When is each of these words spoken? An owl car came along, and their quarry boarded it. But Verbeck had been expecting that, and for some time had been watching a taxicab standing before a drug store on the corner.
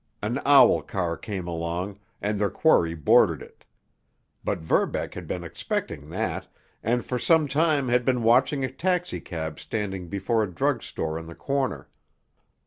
An 0.23 0.41
owl 0.47 0.81
car 0.81 1.15
came 1.15 1.45
along, 1.45 1.99
and 2.23 2.39
their 2.39 2.49
quarry 2.49 2.95
boarded 2.95 3.43
it. 3.43 3.63
But 4.43 4.57
Verbeck 4.57 5.13
had 5.13 5.27
been 5.27 5.43
expecting 5.43 6.09
that, 6.09 6.47
and 6.81 7.05
for 7.05 7.19
some 7.19 7.47
time 7.47 7.87
had 7.87 8.03
been 8.03 8.23
watching 8.23 8.65
a 8.65 8.71
taxicab 8.71 9.59
standing 9.59 10.07
before 10.07 10.41
a 10.41 10.51
drug 10.51 10.81
store 10.81 11.19
on 11.19 11.27
the 11.27 11.35
corner. 11.35 11.87